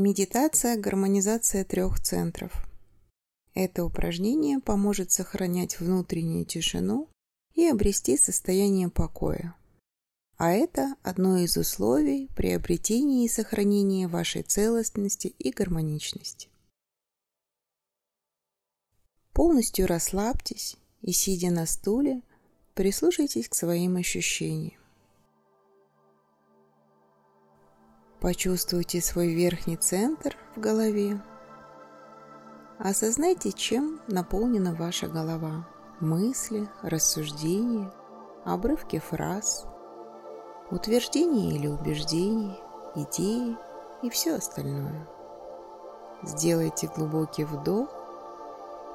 [0.00, 2.52] Медитация гармонизация трех центров.
[3.52, 7.08] Это упражнение поможет сохранять внутреннюю тишину
[7.54, 9.56] и обрести состояние покоя.
[10.36, 16.48] А это одно из условий приобретения и сохранения вашей целостности и гармоничности.
[19.32, 22.22] Полностью расслабьтесь и, сидя на стуле,
[22.74, 24.78] прислушайтесь к своим ощущениям.
[28.28, 31.18] Почувствуйте свой верхний центр в голове.
[32.78, 35.66] Осознайте, чем наполнена ваша голова.
[36.00, 37.90] Мысли, рассуждения,
[38.44, 39.64] обрывки фраз,
[40.70, 42.58] утверждения или убеждения,
[42.96, 43.56] идеи
[44.02, 45.08] и все остальное.
[46.22, 47.88] Сделайте глубокий вдох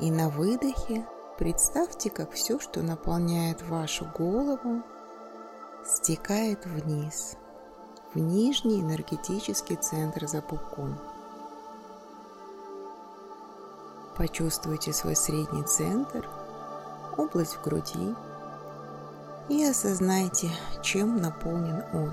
[0.00, 1.06] и на выдохе
[1.36, 4.82] представьте, как все, что наполняет вашу голову,
[5.84, 7.36] стекает вниз–
[8.14, 10.96] в нижний энергетический центр за пупком.
[14.16, 16.28] Почувствуйте свой средний центр,
[17.16, 18.14] область в груди
[19.48, 20.50] и осознайте,
[20.82, 22.12] чем наполнен он.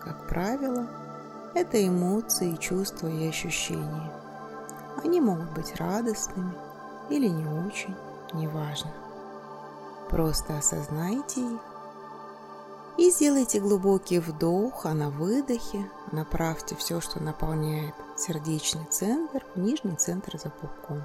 [0.00, 0.86] Как правило,
[1.54, 4.12] это эмоции, чувства и ощущения.
[5.02, 6.52] Они могут быть радостными
[7.08, 7.94] или не очень,
[8.32, 8.90] неважно.
[10.10, 11.71] Просто осознайте их
[13.12, 20.38] сделайте глубокий вдох, а на выдохе направьте все, что наполняет сердечный центр, в нижний центр
[20.38, 21.02] за пупком.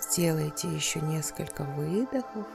[0.00, 2.46] Сделайте еще несколько выдохов,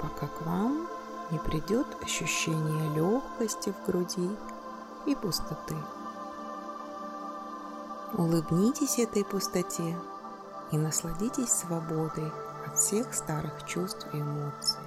[0.00, 0.88] пока к вам
[1.32, 4.30] не придет ощущение легкости в груди
[5.06, 5.76] и пустоты.
[8.12, 9.98] Улыбнитесь этой пустоте
[10.70, 12.30] и насладитесь свободой
[12.76, 14.78] всех старых чувств и эмоций.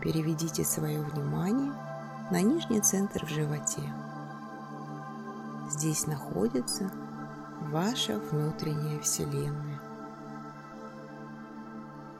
[0.00, 1.72] Переведите свое внимание
[2.30, 3.82] на нижний центр в животе.
[5.70, 6.90] Здесь находится
[7.70, 9.80] ваша внутренняя Вселенная.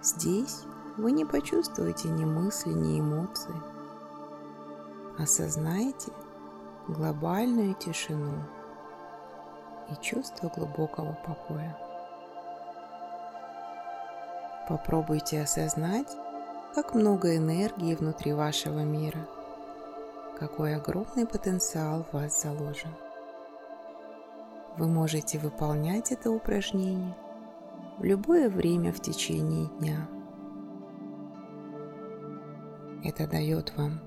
[0.03, 0.65] Здесь
[0.97, 3.55] вы не почувствуете ни мысли, ни эмоций.
[5.19, 6.13] Осознайте
[6.89, 8.43] глобальную тишину
[9.91, 11.84] и чувство глубокого покоя.
[14.69, 16.09] Попробуйте осознать,
[16.75, 19.29] как много энергии внутри вашего мира,
[20.39, 22.91] какой огромный потенциал в вас заложен.
[24.79, 27.15] Вы можете выполнять это упражнение
[27.99, 30.09] в любое время в течение дня.
[33.05, 34.01] Это дает вам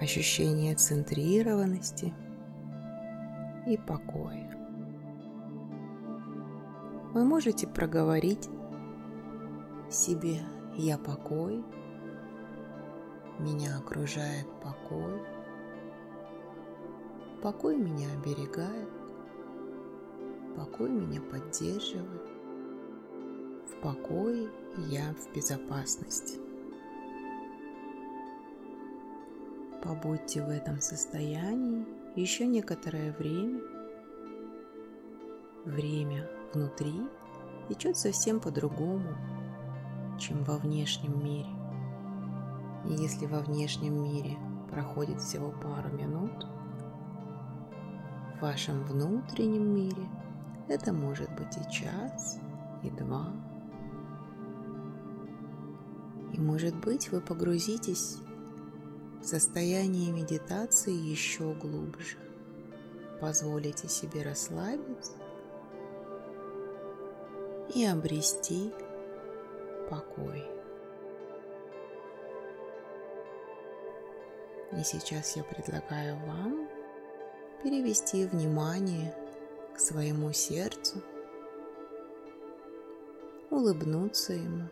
[0.00, 2.12] ощущение центрированности
[3.68, 4.50] и покоя.
[7.14, 8.48] Вы можете проговорить
[9.92, 10.40] себе.
[10.74, 11.62] Я покой,
[13.38, 15.22] меня окружает покой,
[17.42, 18.88] покой меня оберегает,
[20.56, 22.22] покой меня поддерживает,
[23.68, 24.50] в покое
[24.88, 26.38] я в безопасности.
[29.82, 33.60] Побудьте в этом состоянии еще некоторое время.
[35.64, 36.94] Время внутри
[37.68, 39.16] течет совсем по-другому,
[40.22, 41.50] чем во внешнем мире.
[42.86, 44.38] И если во внешнем мире
[44.70, 46.46] проходит всего пару минут,
[48.36, 50.08] в вашем внутреннем мире
[50.68, 52.38] это может быть и час,
[52.84, 53.32] и два.
[56.32, 58.18] И может быть вы погрузитесь
[59.20, 62.16] в состояние медитации еще глубже.
[63.20, 65.12] Позволите себе расслабиться
[67.74, 68.72] и обрести
[69.92, 70.42] покой.
[74.72, 76.66] И сейчас я предлагаю вам
[77.62, 79.14] перевести внимание
[79.74, 81.02] к своему сердцу,
[83.50, 84.66] улыбнуться ему.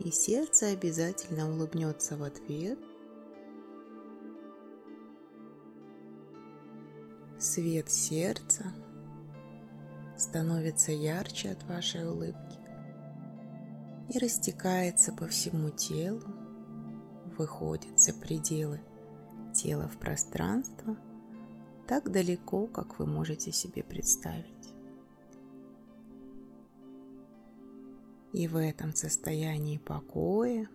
[0.00, 2.78] И сердце обязательно улыбнется в ответ.
[7.38, 8.64] Свет сердца
[10.18, 12.63] становится ярче от вашей улыбки
[14.08, 16.22] и растекается по всему телу,
[17.36, 18.80] выходит за пределы
[19.54, 20.96] тела в пространство
[21.86, 24.46] так далеко, как вы можете себе представить.
[28.32, 30.68] И в этом состоянии покоя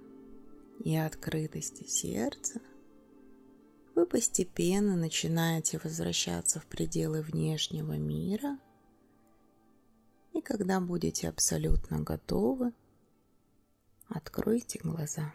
[0.83, 2.61] и открытости сердца
[3.95, 8.57] вы постепенно начинаете возвращаться в пределы внешнего мира,
[10.33, 12.71] и когда будете абсолютно готовы,
[14.09, 15.31] Откройте глаза.